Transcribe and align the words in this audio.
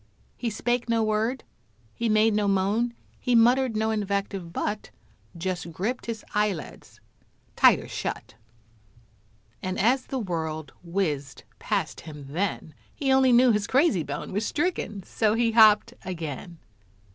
He 0.35 0.49
spake 0.49 0.89
no 0.89 1.03
word 1.03 1.43
he 1.93 2.09
made 2.09 2.33
no 2.33 2.47
moan 2.47 2.95
He 3.19 3.35
muttered 3.35 3.77
no 3.77 3.91
invective 3.91 4.51
but 4.51 4.89
Just 5.37 5.71
gripped 5.71 6.07
his 6.07 6.25
eyelids 6.33 6.99
tighter 7.55 7.87
shut, 7.87 8.33
And 9.61 9.77
as 9.77 10.07
the 10.07 10.17
world 10.17 10.73
whizzed 10.83 11.43
past 11.59 11.99
him 12.01 12.25
then, 12.29 12.73
He 12.95 13.11
only 13.13 13.31
knew 13.31 13.51
his 13.51 13.67
crazy 13.67 14.01
bone 14.01 14.33
Was 14.33 14.43
stricken 14.43 15.03
so 15.03 15.35
he 15.35 15.51
hopped 15.51 15.93
again. 16.03 16.57